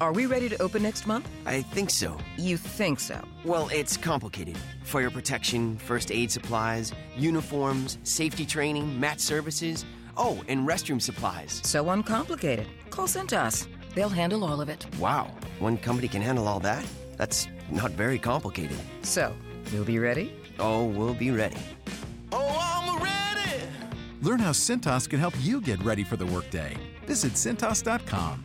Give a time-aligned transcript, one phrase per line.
[0.00, 1.28] Are we ready to open next month?
[1.44, 2.16] I think so.
[2.36, 3.20] You think so?
[3.44, 4.56] Well, it's complicated.
[4.84, 9.84] Fire protection, first aid supplies, uniforms, safety training, mat services.
[10.16, 11.60] Oh, and restroom supplies.
[11.64, 12.68] So uncomplicated.
[12.90, 13.66] Call Cintas.
[13.96, 14.86] They'll handle all of it.
[15.00, 16.86] Wow, one company can handle all that?
[17.16, 18.78] That's not very complicated.
[19.02, 19.34] So,
[19.72, 20.32] you'll be ready?
[20.60, 21.58] Oh, we'll be ready.
[22.30, 23.64] Oh, I'm ready.
[24.22, 26.76] Learn how Cintas can help you get ready for the workday.
[27.06, 28.44] Visit Cintas.com.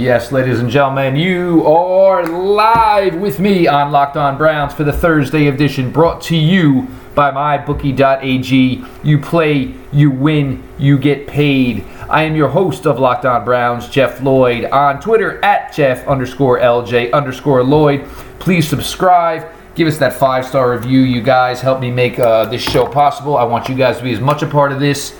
[0.00, 4.94] Yes, ladies and gentlemen, you are live with me on Locked On Browns for the
[4.94, 8.82] Thursday edition, brought to you by mybookie.ag.
[9.04, 11.84] You play, you win, you get paid.
[12.08, 16.58] I am your host of Locked On Browns, Jeff Lloyd, on Twitter at Jeff underscore
[16.58, 18.06] LJ underscore Lloyd.
[18.38, 19.52] Please subscribe.
[19.74, 21.60] Give us that five star review, you guys.
[21.60, 23.36] Help me make uh, this show possible.
[23.36, 25.14] I want you guys to be as much a part of this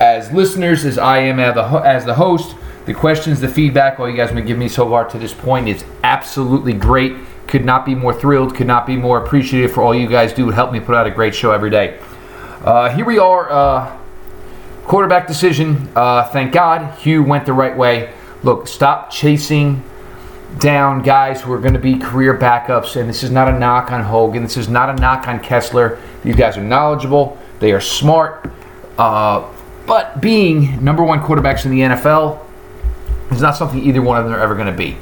[0.00, 2.56] as listeners as I am as the, as the host.
[2.86, 5.32] The questions, the feedback, all you guys have been giving me so far to this
[5.32, 7.16] point is absolutely great.
[7.46, 10.46] Could not be more thrilled, could not be more appreciative for all you guys do.
[10.46, 11.98] To help me put out a great show every day.
[12.62, 13.98] Uh, here we are, uh,
[14.84, 15.88] quarterback decision.
[15.96, 18.12] Uh, thank God Hue went the right way.
[18.42, 19.82] Look, stop chasing
[20.58, 22.96] down guys who are going to be career backups.
[23.00, 24.42] And this is not a knock on Hogan.
[24.42, 25.98] This is not a knock on Kessler.
[26.22, 27.38] These guys are knowledgeable.
[27.60, 28.50] They are smart.
[28.98, 29.50] Uh,
[29.86, 32.43] but being number one quarterbacks in the NFL
[33.30, 34.96] is not something either one of them are ever going to be.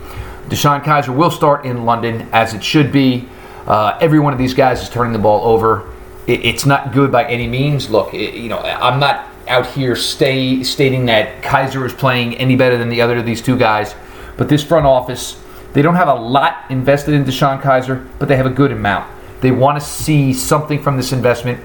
[0.48, 3.28] DeShone Kizer will start in London as it should be.
[3.66, 5.88] Uh, every one of these guys is turning the ball over.
[6.26, 7.90] It, it's not good by any means.
[7.90, 12.56] Look, it, you know, I'm not out here stay, stating that Kizer is playing any
[12.56, 13.94] better than the other of these two guys,
[14.36, 15.40] but this front office,
[15.72, 19.10] they don't have a lot invested in DeShone Kizer, but they have a good amount.
[19.40, 21.60] They want to see something from this investment.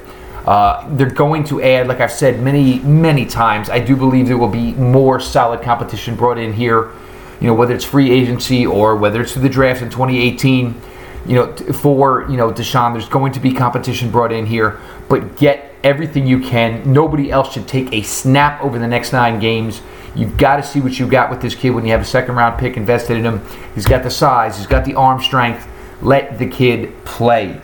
[0.48, 4.38] Uh, they're going to add, like I've said many, many times, I do believe there
[4.38, 6.94] will be more solid competition brought in here.
[7.42, 10.82] You know, whether it's free agency or whether it's through the draft in 2018.
[11.26, 15.36] You know, for you know DeShone, there's going to be competition brought in here, but
[15.36, 16.94] get everything you can.
[16.94, 19.82] Nobody else should take a snap over the next nine games.
[20.16, 22.36] You've got to see what you got with this kid when you have a second
[22.36, 23.42] round pick invested in him.
[23.76, 25.68] He's got the size, he's got the arm strength.
[26.02, 27.60] Let the kid play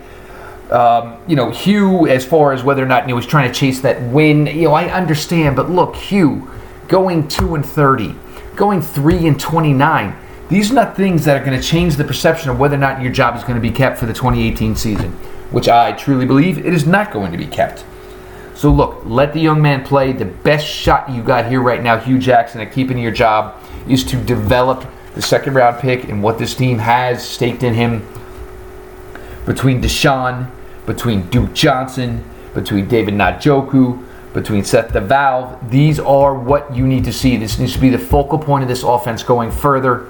[0.74, 3.80] um, you know, Hue, as far as whether or not know, he's trying to chase
[3.82, 6.50] that win, you know, I understand, but look, Hue,
[6.88, 8.14] going two and thirty,
[8.56, 10.16] going three and twenty-nine,
[10.48, 13.00] these are not things that are going to change the perception of whether or not
[13.00, 15.12] your job is going to be kept for the 2018 season,
[15.52, 17.84] which I truly believe it is not going to be kept.
[18.54, 20.12] So look, let the young man play.
[20.12, 24.04] The best shot you got here right now, Hue Jackson, at keeping your job, is
[24.04, 28.06] to develop the second round pick and what this team has staked in him
[29.46, 30.50] between DeShone,
[30.86, 32.24] between Duke Johnson,
[32.54, 35.70] between David Njoku, between Seth DeValve.
[35.70, 37.36] These are what you need to see.
[37.36, 40.08] This needs to be the focal point of this offense going further.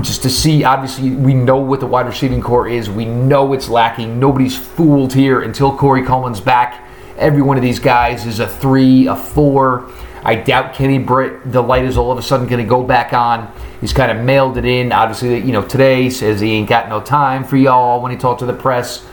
[0.00, 2.88] Just to see, obviously, we know what the wide receiving core is.
[2.88, 4.18] We know it's lacking.
[4.18, 6.88] Nobody's fooled here until Corey Coleman's back.
[7.18, 9.90] Every one of these guys is a three, a four.
[10.24, 13.12] I doubt Kenny Britt, the light is all of a sudden going to go back
[13.12, 13.52] on.
[13.80, 14.92] He's kind of mailed it in.
[14.92, 18.40] Obviously, you know, today says he ain't got no time for y'all when he talked
[18.40, 19.04] to the press.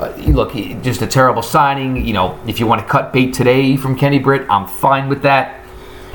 [0.00, 2.06] Uh, look, just a terrible signing.
[2.06, 5.20] You know, if you want to cut bait today from Kenny Britt, I'm fine with
[5.22, 5.62] that.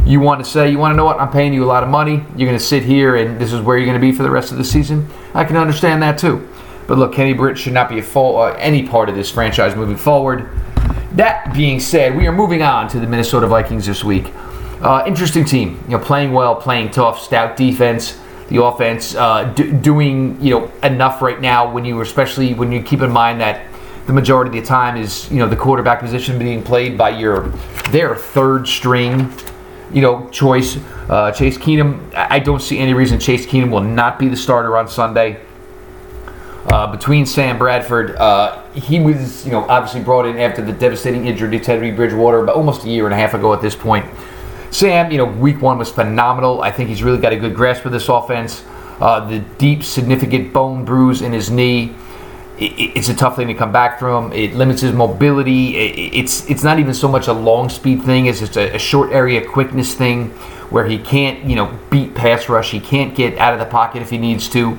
[0.04, 1.20] You want to say, you want to know what?
[1.20, 2.24] I'm paying you a lot of money.
[2.36, 4.32] You're going to sit here and this is where you're going to be for the
[4.32, 5.08] rest of the season.
[5.36, 6.50] I can understand that too.
[6.88, 9.76] But look, Kenny Britt should not be a full, uh, any part of this franchise
[9.76, 10.50] moving forward.
[11.12, 14.32] That being said, we are moving on to the Minnesota Vikings this week.
[14.82, 18.20] Uh, interesting team, you know, playing well, playing tough, stout defense.
[18.50, 21.72] The offense uh, doing you know enough right now.
[21.72, 23.66] When you, especially when you keep in mind that
[24.06, 27.50] the majority of the time is you know the quarterback position being played by your
[27.92, 29.32] their third string,
[29.92, 30.78] you know, choice.
[31.10, 32.14] Uh, Case Keenum.
[32.14, 35.40] I don't see any reason Case Keenum will not be the starter on Sunday
[36.68, 38.16] uh, between Sam Bradford.
[38.16, 42.44] Uh, he was, you know, obviously brought in after the devastating injury to Teddy Bridgewater,
[42.44, 44.06] but almost a year and a half ago at this point.
[44.72, 46.62] Sam, you know, week one was phenomenal.
[46.62, 48.64] I think he's really got a good grasp of this offense.
[49.00, 51.94] Uh, the deep, significant bone bruise in his knee.
[52.58, 54.32] It's a tough thing to come back from.
[54.32, 55.76] It limits his mobility.
[55.76, 59.12] It's it's not even so much a long speed thing as it's a, a short
[59.12, 60.32] area quickness thing.
[60.70, 62.72] where he can't, you know, beat pass rush.
[62.72, 64.78] He can't get out of the pocket if he needs to.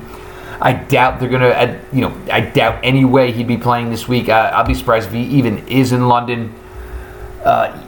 [0.59, 4.27] I doubt they're gonna, you know, I doubt any way he'd be playing this week.
[4.29, 6.53] I'll be surprised if he even is in London.
[7.43, 7.79] Uh,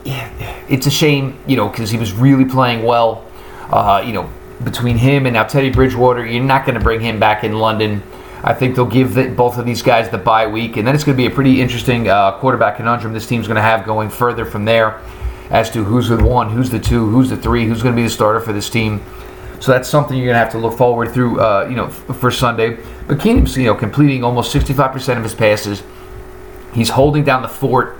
[0.70, 3.26] it's a shame, you know, because he was really playing well.
[3.70, 4.30] Uh, you know,
[4.64, 8.04] between him and now Teddy Bridgewater, you're not going to bring him back in London.
[8.44, 11.04] I think they'll give the, both of these guys the bye week, and then it's
[11.04, 14.10] going to be a pretty interesting uh, quarterback conundrum this team's going to have going
[14.10, 15.02] further from there
[15.50, 18.04] as to who's the one, who's the two, who's the three, who's going to be
[18.04, 19.04] the starter for this team.
[19.60, 22.18] So that's something you're going to have to look forward through, uh, you know, f-
[22.18, 22.78] for Sunday.
[23.08, 25.84] But Keenum's, you know, completing almost 65% of his passes.
[26.74, 27.98] He's holding down the fort.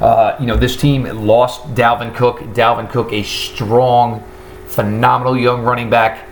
[0.00, 2.40] Uh, you know, this team lost Dalvin Cook.
[2.54, 4.22] Dalvin Cook, a strong,
[4.66, 6.28] phenomenal young running back.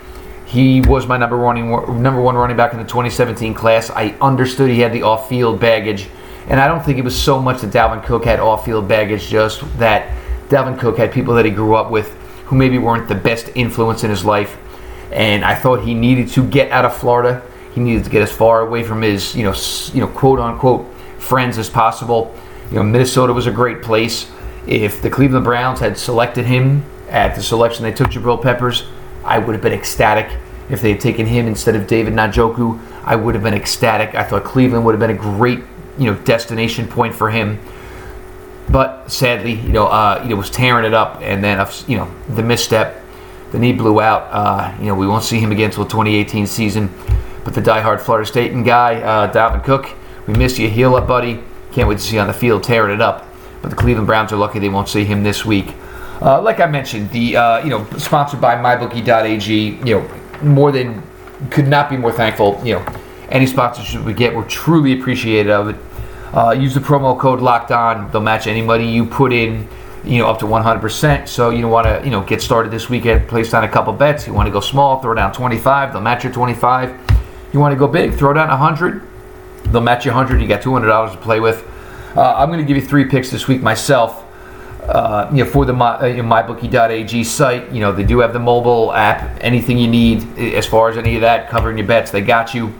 [0.48, 1.56] He was my number one
[2.02, 3.90] number one running back in the 2017 class.
[3.90, 6.08] I understood he had the off-field baggage,
[6.46, 9.60] and I don't think it was so much that Dalvin Cook had off-field baggage, just
[9.78, 10.10] that
[10.48, 12.10] Dalvin Cook had people that he grew up with
[12.46, 14.56] who maybe weren't the best influence in his life.
[15.12, 17.42] And I thought he needed to get out of Florida.
[17.74, 19.54] He needed to get as far away from his, you know,
[19.92, 22.34] you know, quote unquote friends as possible.
[22.70, 24.30] You know, Minnesota was a great place.
[24.66, 28.84] If the Cleveland Browns had selected him at the selection they took Jabril Peppers,
[29.24, 30.30] I would have been ecstatic.
[30.70, 32.78] If they had taken him instead of David Njoku.
[33.04, 34.14] I would have been ecstatic.
[34.14, 35.60] I thought Cleveland would have been a great,
[35.96, 37.58] you know, destination point for him.
[38.70, 42.10] But sadly, you know, uh, you know, was tearing it up, and then you know
[42.28, 43.02] the misstep,
[43.50, 44.28] the knee blew out.
[44.30, 46.92] Uh, you know, we won't see him again until the 2018 season.
[47.44, 49.94] But the diehard Florida State and guy, uh, Dalvin Cook,
[50.26, 50.68] we miss you.
[50.68, 51.42] Heal up, buddy.
[51.72, 53.26] Can't wait to see you on the field tearing it up.
[53.62, 55.74] But the Cleveland Browns are lucky they won't see him this week.
[56.20, 59.78] Uh, like I mentioned, the uh, you know sponsored by MyBookie.ag.
[59.86, 60.10] You know,
[60.42, 61.02] more than
[61.50, 62.60] could not be more thankful.
[62.64, 62.86] You know,
[63.28, 65.76] any sponsorship we get, we're truly appreciative of it.
[66.34, 68.10] Uh, use the promo code Locked On.
[68.10, 69.68] They'll match any money you put in.
[70.04, 71.28] You know, up to 100%.
[71.28, 73.28] So you don't want to, you know, get started this weekend.
[73.28, 74.26] Place down a couple bets.
[74.26, 75.92] You want to go small, throw down 25.
[75.92, 76.98] They'll match your 25.
[77.52, 79.02] You want to go big, throw down 100.
[79.64, 80.40] They'll match you 100.
[80.40, 81.66] You got $200 to play with.
[82.16, 84.24] Uh, I'm going to give you three picks this week myself.
[84.88, 88.38] Uh, you know, for the my, uh, mybookie.ag site, you know, they do have the
[88.38, 89.38] mobile app.
[89.42, 92.72] Anything you need as far as any of that, covering your bets, they got you.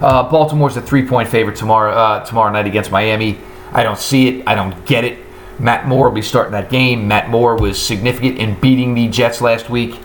[0.00, 3.38] Uh, Baltimore's a three-point favorite tomorrow uh, tomorrow night against Miami.
[3.72, 4.46] I don't see it.
[4.46, 5.18] I don't get it.
[5.58, 7.08] Matt Moore will be starting that game.
[7.08, 9.98] Matt Moore was significant in beating the Jets last week.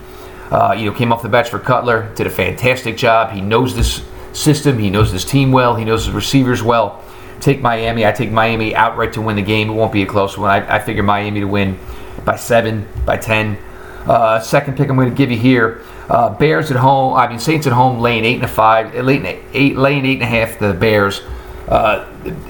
[0.50, 3.32] Uh, you know, came off the bench for Cutler, did a fantastic job.
[3.32, 4.02] He knows this
[4.32, 4.78] system.
[4.78, 5.76] He knows this team well.
[5.76, 7.04] He knows his receivers well.
[7.40, 8.06] Take Miami.
[8.06, 9.70] I take Miami outright to win the game.
[9.70, 10.50] It won't be a close one.
[10.50, 11.78] I, I figure Miami to win
[12.24, 13.58] by seven, by ten.
[14.06, 15.82] Uh, second pick I'm going to give you here.
[16.08, 17.14] Uh, Bears at home.
[17.14, 20.22] I mean Saints at home, laying eight and a five, laying eight, laying eight and
[20.22, 20.58] a half.
[20.58, 21.22] The Bears.
[21.68, 22.04] Uh,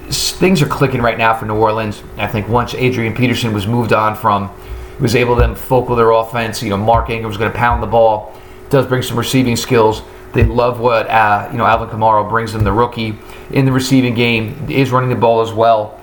[0.08, 2.02] things are clicking right now for New Orleans.
[2.16, 4.50] I think once Adrian Peterson was moved on from,
[4.98, 6.62] was able to focal their offense.
[6.62, 8.34] You know, Mark Ingram was going to pound the ball.
[8.70, 10.02] Does bring some receiving skills.
[10.32, 12.64] They love what uh, you know Alvin Kamara brings them.
[12.64, 13.18] The rookie
[13.50, 16.00] in the receiving game is running the ball as well.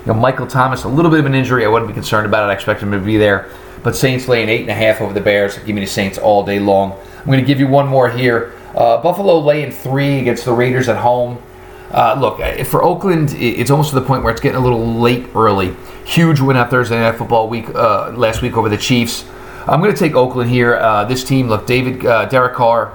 [0.00, 1.64] You know, Michael Thomas, a little bit of an injury.
[1.64, 2.52] I wouldn't be concerned about it.
[2.52, 3.50] I expect him to be there.
[3.82, 5.58] But Saints laying eight and a half over the Bears.
[5.58, 6.92] Give me the Saints all day long.
[7.18, 8.52] I'm going to give you one more here.
[8.74, 11.42] Uh, Buffalo laying three against the Raiders at home.
[11.90, 14.84] Uh, look, uh, for Oakland, it's almost to the point where it's getting a little
[14.84, 15.74] late early.
[16.04, 19.24] Huge win on Thursday Night Football week uh, last week over the Chiefs.
[19.66, 20.76] I'm going to take Oakland here.
[20.76, 22.92] Uh, this team, look, David uh, Derek Carr,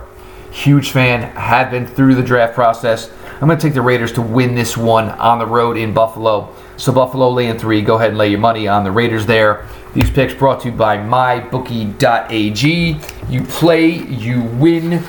[0.52, 3.10] huge fan, had been through the draft process.
[3.42, 6.54] I'm going to take the Raiders to win this one on the road in Buffalo.
[6.78, 7.82] So Buffalo laying three.
[7.82, 9.66] Go ahead and lay your money on the Raiders there.
[9.94, 13.00] These picks brought to you by mybookie.ag.
[13.30, 15.04] You play, you win,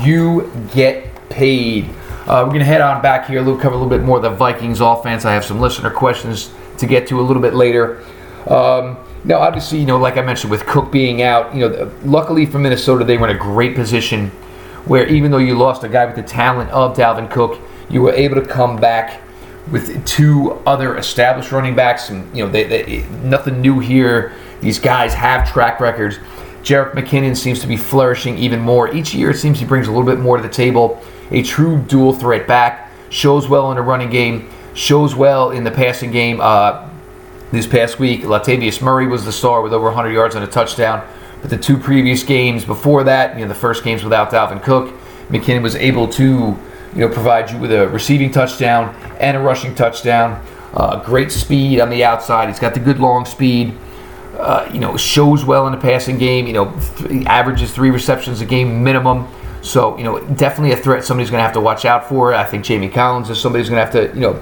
[0.00, 1.88] you get paid.
[2.26, 3.42] Uh, we're going to head on back here.
[3.42, 5.24] We'll cover a little bit more of the Vikings offense.
[5.24, 8.04] I have some listener questions to get to a little bit later.
[8.46, 12.46] Um, now, obviously, you know, like I mentioned, with Cook being out, you know, luckily
[12.46, 14.30] for Minnesota, they were in a great position
[14.86, 18.12] where even though you lost a guy with the talent of Dalvin Cook, you were
[18.12, 19.22] able to come back
[19.70, 22.10] with two other established running backs.
[22.10, 24.32] And, you know, they, they, nothing new here.
[24.60, 26.18] These guys have track records.
[26.62, 28.92] Jerick McKinnon seems to be flourishing even more.
[28.92, 31.02] Each year, it seems he brings a little bit more to the table.
[31.30, 32.90] A true dual threat back.
[33.10, 34.50] Shows well in the running game.
[34.74, 36.40] Shows well in the passing game.
[36.40, 36.88] Uh,
[37.50, 41.06] this past week, Latavius Murray was the star with over 100 yards and a touchdown.
[41.40, 44.94] But the two previous games before that, you know, the first games without Dalvin Cook,
[45.28, 46.58] McKinnon was able to you
[46.94, 50.44] know, provide you with a receiving touchdown and a rushing touchdown.
[50.74, 52.48] Uh, great speed on the outside.
[52.48, 53.76] He's got the good long speed.
[54.38, 56.46] Uh, you know, shows well in the passing game.
[56.46, 59.26] You know, th- averages three receptions a game minimum.
[59.62, 62.32] So, you know, definitely a threat somebody's going to have to watch out for.
[62.32, 64.40] I think Jamie Collins is somebody who's going to have to, you know,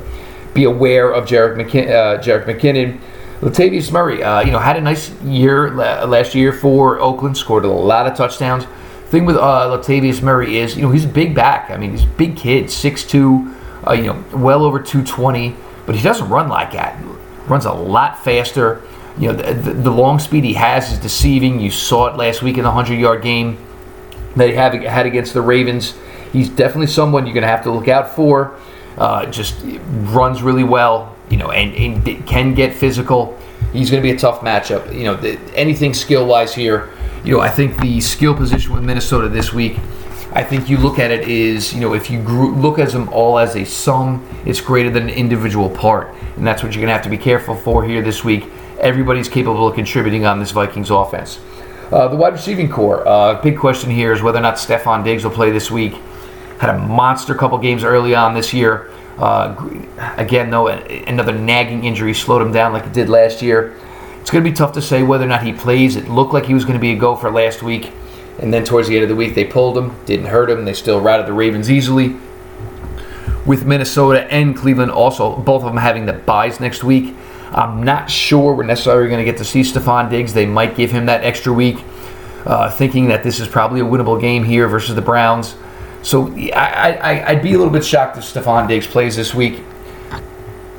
[0.53, 3.00] be aware of Jerick, McKin- uh, McKinnon.
[3.40, 7.37] Latavius Murray, uh, you know, had a nice year last year for Oakland.
[7.37, 8.64] Scored a lot of touchdowns.
[9.07, 11.71] Thing with uh, Latavius Murray is, you know, he's a big back.
[11.71, 13.55] I mean, he's a big kid, 6'2",
[13.87, 15.55] uh, you know, well over 220,
[15.87, 17.00] but he doesn't run like that.
[17.47, 18.83] Runs a lot faster.
[19.16, 21.61] You know, the, the, the long speed he has is deceiving.
[21.61, 23.59] You saw it last week in the 100-yard game
[24.35, 25.95] that he had, had against the Ravens.
[26.33, 28.59] He's definitely someone you're going to have to look out for.
[28.99, 29.55] Uh, just
[29.88, 33.38] runs really well, you know, and, and can get physical.
[33.73, 34.95] He's going to be a tough matchup.
[34.95, 36.90] You know, the, anything skill wise here,
[37.25, 39.78] you know, I think the skill position with Minnesota this week,
[40.33, 43.38] I think you look at it is, you know, if you look at them all
[43.38, 46.14] as a sum, it's greater than an individual part.
[46.37, 48.45] And that's what you're going to have to be careful for here this week.
[48.78, 51.40] Everybody's capable of contributing on this Vikings offense.
[51.90, 55.25] Uh, the wide receiving core, uh, big question here is whether or not Stefon Diggs
[55.25, 55.95] will play this week.
[56.59, 58.90] Had a monster couple games early on this year.
[59.18, 59.54] Uh,
[60.16, 63.75] again, though, another nagging injury slowed him down like it did last year.
[64.20, 65.96] It's going to be tough to say whether or not he plays.
[65.96, 67.92] It looked like he was going to be a go for last week,
[68.38, 70.64] and then towards the end of the week they pulled him, didn't hurt him.
[70.64, 72.16] They still routed the Ravens easily.
[73.46, 77.14] With Minnesota and Cleveland also, both of them having the byes next week.
[77.52, 80.35] I'm not sure we're necessarily going to get to see Stefon Diggs.
[80.35, 81.78] They might give him that extra week,
[82.44, 85.54] uh, thinking that this is probably a winnable game here versus the Browns.
[86.06, 89.64] So I, would be a little bit shocked if Stefon Diggs plays this week.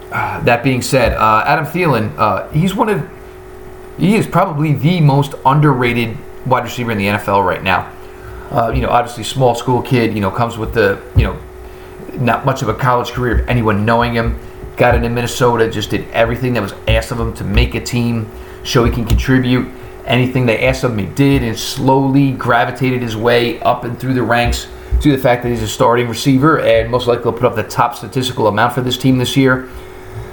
[0.10, 3.10] Uh, that being said, uh, Adam Thielen, uh, he's one of,
[3.98, 7.92] he is probably the most underrated wide receiver in the NFL right now.
[8.52, 11.38] Uh, you know, obviously small school kid, you know, comes with the, you know,
[12.14, 14.40] not much of a college career of anyone knowing him.
[14.78, 18.32] Got into Minnesota, just did everything that was asked of him to make a team,
[18.64, 19.70] show he can contribute.
[20.06, 24.14] Anything they asked of him, he did, and slowly gravitated his way up and through
[24.14, 24.70] the ranks
[25.02, 27.64] to the fact that he's a starting receiver and most likely will put up the
[27.64, 29.70] top statistical amount for this team this year.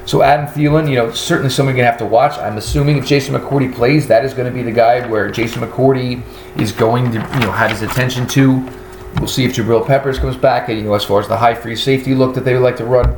[0.06, 2.36] So Adam Thielen, you know, certainly someone you're gonna have to watch.
[2.38, 5.62] I'm assuming if Jason McCourty plays, that is going to be the guy where Jason
[5.62, 6.22] McCourty
[6.60, 8.68] is going to, you know, have his attention to.
[9.16, 11.76] We'll see if Jabril Peppers comes back, you know, as far as the high free
[11.76, 13.16] safety look that they would like to run.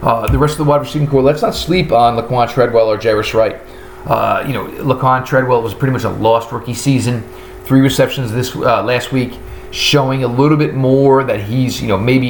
[0.00, 2.96] Uh, the rest of the wide receiving core, let's not sleep on Laquan Treadwell or
[2.96, 3.60] Jarius Wright.
[4.06, 7.22] Uh, you know, Laquan Treadwell was pretty much a lost rookie season.
[7.64, 9.32] Three receptions this uh, last week
[9.70, 12.26] showing a little bit more that he's, you know, maybe,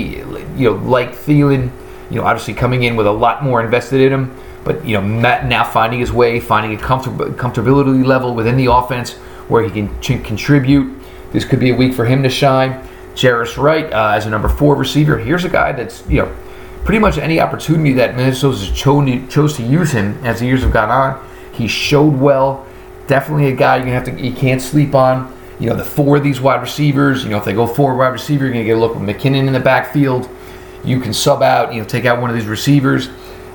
[0.56, 1.70] you know, like Thielen,
[2.10, 5.02] you know, obviously coming in with a lot more invested in him, but, you know,
[5.02, 9.14] Matt now finding his way, finding a comfort- comfortability level within the offense
[9.48, 10.94] where he can ch- contribute.
[11.32, 12.86] This could be a week for him to shine.
[13.14, 15.18] Jarius Wright uh, as a number four receiver.
[15.18, 16.36] Here's a guy that's, you know,
[16.84, 20.72] pretty much any opportunity that Minnesota chose, chose to use him as the years have
[20.72, 22.66] gone on, he showed well.
[23.06, 26.22] Definitely a guy you have to you can't sleep on you know, the four of
[26.22, 28.76] these wide receivers, you know, if they go four wide receiver, you're going to get
[28.76, 30.28] a look with McKinnon in the backfield.
[30.84, 33.08] You can sub out, you know, take out one of these receivers.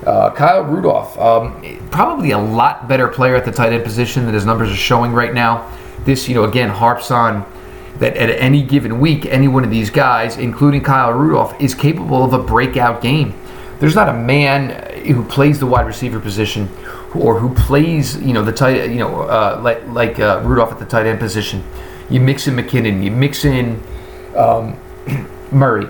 [0.06, 4.34] Uh, Kyle Rudolph, um, probably a lot better player at the tight end position than
[4.34, 5.72] his numbers are showing right now.
[6.04, 7.50] This, you know, again, harps on
[8.00, 12.26] that at any given week, any one of these guys, including Kyle Rudolph, is capable
[12.26, 13.34] of a breakout game.
[13.80, 16.70] There's not a man who plays the wide receiver position
[17.16, 20.80] or who plays, you know, the tight, you know, uh, like, like uh, Rudolph at
[20.80, 21.64] the tight end position
[22.10, 23.82] you mix in McKinnon, you mix in
[24.36, 24.78] um,
[25.52, 25.88] Murray.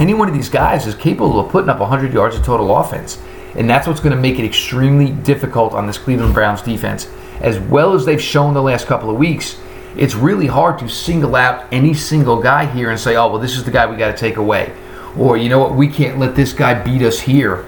[0.00, 3.20] Any one of these guys is capable of putting up 100 yards of total offense.
[3.56, 7.08] And that's what's going to make it extremely difficult on this Cleveland Browns defense.
[7.40, 9.60] As well as they've shown the last couple of weeks,
[9.96, 13.56] it's really hard to single out any single guy here and say, oh, well, this
[13.56, 14.74] is the guy we got to take away.
[15.16, 17.64] Or, you know what, we can't let this guy beat us here.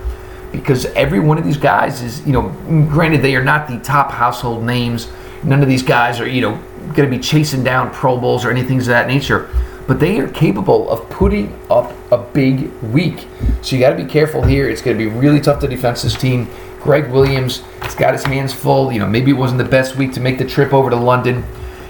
[0.50, 2.48] Because every one of these guys is, you know,
[2.88, 5.08] granted, they are not the top household names.
[5.44, 6.62] None of these guys are, you know,
[6.94, 9.50] going to be chasing down Pro Bowls or anything of that nature.
[9.86, 13.28] But they are capable of putting up a big week.
[13.62, 14.68] So you got to be careful here.
[14.68, 16.48] It's going to be really tough to defend this team.
[16.80, 18.92] Gregg Williams has got his hands full.
[18.92, 21.44] You know, maybe it wasn't the best week to make the trip over to London.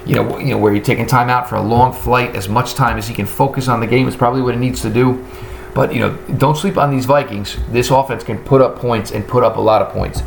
[0.05, 2.75] You know, you know where you're taking time out for a long flight, as much
[2.75, 5.25] time as he can focus on the game is probably what he needs to do.
[5.73, 7.57] But you know, don't sleep on these Vikings.
[7.69, 10.23] This offense can put up points and put up a lot of points.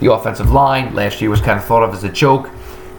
[0.00, 2.50] The offensive line last year was kind of thought of as a joke.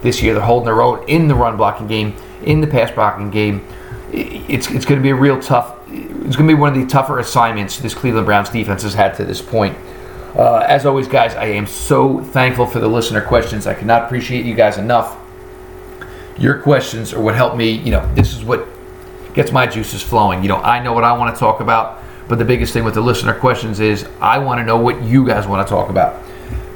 [0.04, 3.30] This year they're holding their own in the run blocking game, in the pass blocking
[3.30, 3.66] game.
[4.12, 5.80] It's, it's going to be a real tough.
[5.88, 9.14] It's going to be one of the tougher assignments this Cleveland Browns defense has had
[9.14, 9.76] to this point.
[10.36, 13.66] Uh, as always, guys, I am so thankful for the listener questions.
[13.66, 15.18] I cannot appreciate you guys enough.
[16.38, 17.70] Your questions are what help me.
[17.70, 18.68] You know, this is what
[19.32, 20.42] gets my juices flowing.
[20.42, 22.94] You know, I know what I want to talk about, but the biggest thing with
[22.94, 26.22] the listener questions is I want to know what you guys want to talk about.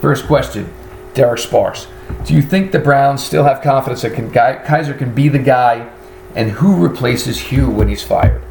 [0.01, 0.73] First question
[1.15, 1.89] Derek Sparks.
[2.25, 5.91] Do you think the Browns still have confidence that can, Kizer can be the guy
[6.35, 8.43] and who replaces Hue when he's fired?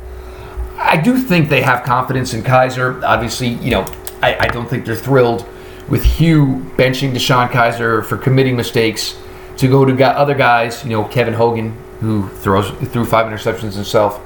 [0.77, 3.03] I do think they have confidence in Kizer.
[3.03, 3.85] Obviously, you know,
[4.21, 5.45] I, I don't think they're thrilled
[5.89, 9.17] with Hue benching DeShone Kizer for committing mistakes
[9.57, 14.21] to go to other guys, you know, Kevin Hogan, who throws threw five interceptions himself.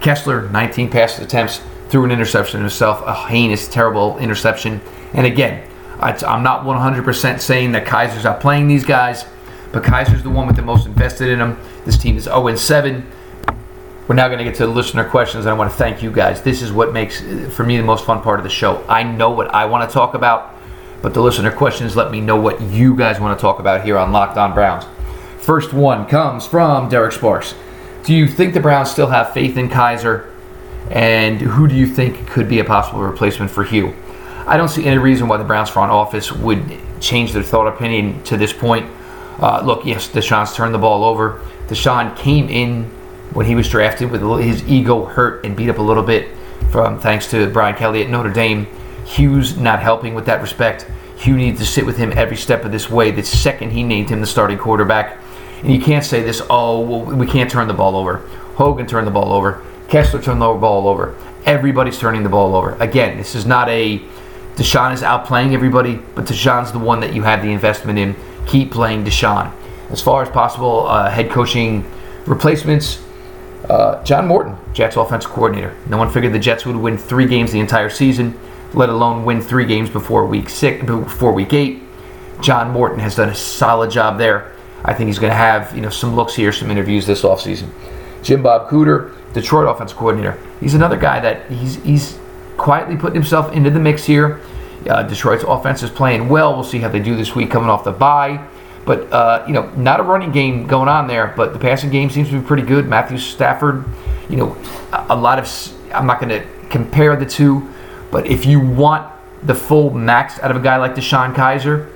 [0.00, 4.80] Kessler, 19 pass attempts, threw an interception himself, a heinous, terrible interception.
[5.12, 5.68] And again,
[6.02, 9.24] I'm not 100% saying that Kizer's not playing these guys,
[9.72, 11.58] but Kizer's the one with the most invested in them.
[11.84, 13.06] This team is 0 7.
[14.08, 15.44] We're now going to get to the listener questions.
[15.44, 16.42] And I want to thank you guys.
[16.42, 18.84] This is what makes, uh, for me, the most fun part of the show.
[18.88, 20.56] I know what I want to talk about,
[21.00, 23.96] but the listener questions let me know what you guys want to talk about here
[23.96, 24.84] on Locked On Browns.
[25.38, 27.54] First one comes from Derek Sparks.
[28.02, 30.28] Do you think the Browns still have faith in Kizer?
[30.90, 33.94] And who do you think could be a possible replacement for Hue?
[34.46, 38.22] I don't see any reason why the Browns front office would change their thought opinion
[38.24, 38.90] to this point.
[39.38, 41.40] Uh, look, yes, DeShone's turned the ball over.
[41.68, 42.84] DeShone came in
[43.32, 46.28] when he was drafted with his ego hurt and beat up a little bit
[46.70, 48.66] from thanks to Brian Kelly at Notre Dame.
[49.06, 50.86] Hue's not helping with that respect.
[51.18, 53.10] Hue needs to sit with him every step of this way.
[53.10, 55.18] The second he named him the starting quarterback,
[55.62, 58.18] and you can't say this, oh, well, we can't turn the ball over.
[58.54, 59.62] Hogan turned the ball over.
[59.88, 61.16] Kessler turned the ball over.
[61.44, 62.76] Everybody's turning the ball over.
[62.80, 64.02] Again, this is not a
[64.56, 68.14] DeShone is outplaying everybody, but DeShone's the one that you have the investment in.
[68.46, 69.52] Keep playing DeShone.
[69.90, 71.90] As far as possible uh, head coaching
[72.26, 73.02] replacements,
[73.68, 75.74] uh, John Morton, Jets offensive coordinator.
[75.88, 78.38] No one figured the Jets would win three games the entire season,
[78.74, 81.82] let alone win three games before week six, before week eight.
[82.40, 84.52] John Morton has done a solid job there.
[84.84, 87.68] I think he's going to have you know some looks here, some interviews this offseason.
[88.22, 90.38] Jim Bob Cooter, Detroit offensive coordinator.
[90.60, 92.18] He's another guy that he's he's
[92.60, 94.40] quietly putting himself into the mix here.
[94.88, 96.54] Uh, Detroit's offense is playing well.
[96.54, 98.46] We'll see how they do this week coming off the bye.
[98.84, 102.10] But, uh, you know, not a running game going on there, but the passing game
[102.10, 102.88] seems to be pretty good.
[102.88, 103.84] Matthew Stafford,
[104.28, 104.56] you know,
[104.92, 105.48] a lot of,
[105.92, 107.68] I'm not going to compare the two,
[108.10, 109.10] but if you want
[109.42, 111.90] the full max out of a guy like DeShone Kizer,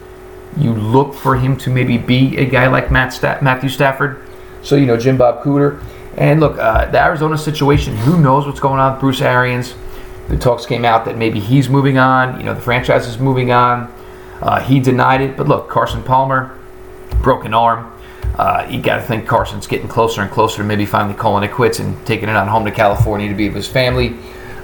[0.57, 4.23] you look for him to maybe be a guy like Matt Sta- Matthew Stafford.
[4.63, 5.83] So, you know, Jim Bob Cooter.
[6.17, 9.75] And look, uh, the Arizona situation, who knows what's going on with Bruce Arians?
[10.29, 12.39] The talks came out that maybe he's moving on.
[12.39, 13.93] You know, the franchise is moving on.
[14.41, 15.37] Uh, he denied it.
[15.37, 16.59] But look, Carson Palmer,
[17.23, 17.93] broken arm.
[18.37, 21.53] Uh, you got to think Carson's getting closer and closer to maybe finally calling it
[21.53, 24.17] quits and taking it on home to California to be with his family.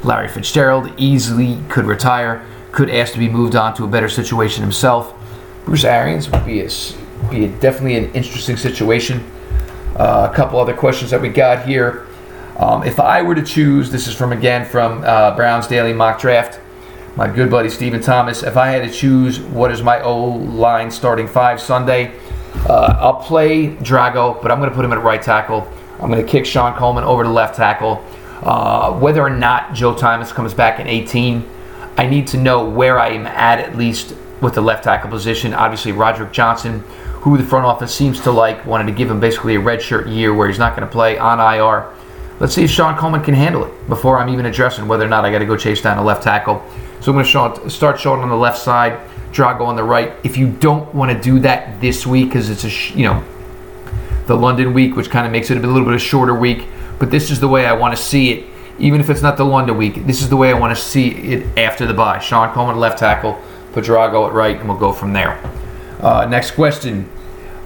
[0.03, 4.63] Larry Fitzgerald easily could retire, could ask to be moved on to a better situation
[4.63, 5.15] himself.
[5.65, 6.69] Bruce Arians would be a,
[7.31, 9.31] be a, definitely an interesting situation.
[9.95, 12.07] Uh, a couple other questions that we got here.
[12.61, 16.21] Um, if I were to choose, this is from again from uh, Brown's Daily Mock
[16.21, 16.61] Draft,
[17.17, 18.43] my good buddy Stephen Thomas.
[18.43, 22.15] If I had to choose what is my O line starting five Sunday,
[22.69, 25.67] uh, I'll play Drango, but I'm going to put him at right tackle.
[26.01, 28.05] I'm going to kick Shon Coleman over to left tackle.
[28.43, 31.49] Uh, whether or not Joe Thomas comes back in 18,
[31.97, 35.55] I need to know where I am at at least with the left tackle position.
[35.55, 36.81] Obviously, Roderick Johnson,
[37.23, 40.35] who the front office seems to like, wanted to give him basically a redshirt year
[40.35, 41.91] where he's not going to play on IR.
[42.41, 45.27] Let's see if Shon Coleman can handle it before I'm even addressing whether or not
[45.27, 46.65] I got to go chase down a left tackle.
[47.01, 48.99] So I'm going to start showing on the left side,
[49.31, 50.13] Drango on the right.
[50.25, 53.23] If you don't want to do that this week because it's a you know
[54.27, 56.67] the London week, which kind of makes it a little bit of a shorter week,
[56.99, 58.47] but this is the way I want to see it.
[58.79, 61.11] Even if it's not the London week, this is the way I want to see
[61.11, 62.19] it after the bye.
[62.21, 63.39] Shon Coleman left tackle,
[63.73, 65.39] put at right, and we'll go from there.
[66.01, 67.11] Uh, next question.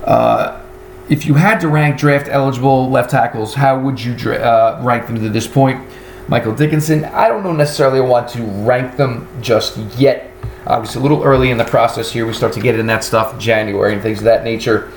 [0.03, 0.64] Uh,
[1.09, 5.07] if you had to rank draft eligible left tackles, how would you dra- uh, rank
[5.07, 5.87] them to this point?
[6.29, 10.31] Michael Dickinson, I don't know necessarily want to rank them just yet.
[10.67, 12.27] Obviously, a little early in the process here.
[12.27, 14.91] We start to get in that stuff January and things of that nature.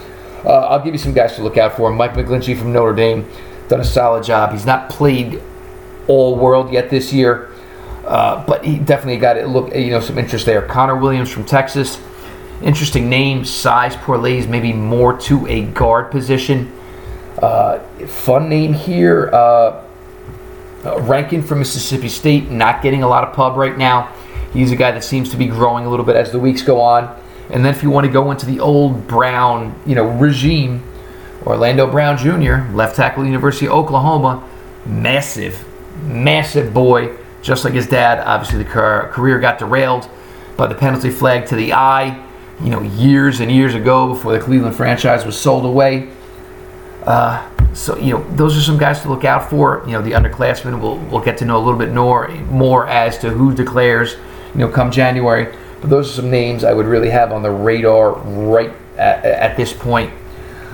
[0.45, 1.91] Uh, I'll give you some guys to look out for.
[1.91, 3.29] Mike McGlinchey from Notre Dame
[3.67, 4.53] done a solid job.
[4.53, 5.41] He's not played
[6.07, 7.51] all world yet this year,
[8.05, 9.47] uh, but he definitely got it.
[9.47, 10.61] Look, you know, some interest there.
[10.61, 11.97] Connor Williams from Texas
[12.61, 16.73] Interesting name, size poor parlays maybe more to a guard position.
[17.37, 19.29] Uh, fun name here.
[19.31, 19.83] Uh,
[20.83, 24.11] uh, Rankin from Mississippi State, not getting a lot of pub right now.
[24.53, 26.81] He's a guy that seems to be growing a little bit as the weeks go
[26.81, 27.15] on.
[27.51, 30.83] And then if you want to go into the old Brown, you know, regime,
[31.45, 34.47] Orlando Brown Jr., left tackle, University of Oklahoma,
[34.85, 35.63] massive,
[36.05, 38.19] massive boy, just like his dad.
[38.19, 38.69] Obviously, the
[39.11, 40.09] career got derailed
[40.57, 42.26] by the penalty flag to the eye
[42.61, 46.09] you know, years and years ago before the Cleveland franchise was sold away.
[47.03, 49.83] Uh, so, you know, those are some guys to look out for.
[49.85, 53.17] You know, the underclassmen, we'll, we'll get to know a little bit more, more as
[53.19, 54.15] to who declares,
[54.53, 55.55] you know, come January.
[55.81, 59.57] But those are some names I would really have on the radar right at, at
[59.57, 60.11] this point.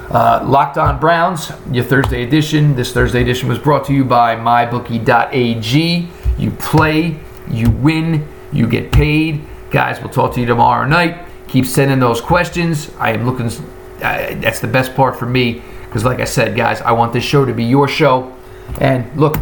[0.10, 2.76] Uh, Locked On Browns, your Thursday edition.
[2.76, 6.10] This Thursday edition was brought to you by MyBookie.ag.
[6.38, 7.20] You play,
[7.50, 9.42] you win, you get paid.
[9.72, 11.26] Guys, we'll talk to you tomorrow night.
[11.54, 12.90] Keep sending those questions.
[12.98, 16.82] I am looking, uh, that's the best part for me because, like I said, guys,
[16.82, 18.36] I want this show to be your show.
[18.82, 19.38] And look,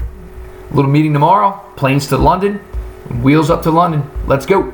[0.71, 2.55] little meeting tomorrow, planes to London,
[3.23, 4.11] wheels up to London.
[4.27, 4.73] Let's go.